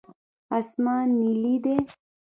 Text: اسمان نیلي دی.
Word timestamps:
اسمان 0.59 1.07
نیلي 1.19 1.55
دی. 1.63 1.77